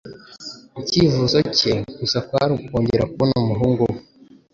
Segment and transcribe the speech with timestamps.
[0.81, 3.97] Icyifuzo cye gusa kwari ukongera kubona umuhungu we.